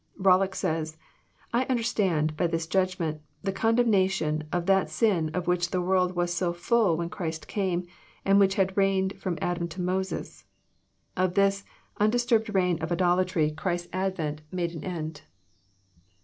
[0.17, 5.69] Bollock fays:*< I understand, by this judgment, the condem nation of that sin of which
[5.69, 7.85] the world was so full when Christ came,
[8.25, 10.45] and which had reigned IVom Adam to Moses."
[11.15, 11.65] Of this
[11.99, 15.21] undisturbed reign of idolatry Christ's advent made an end.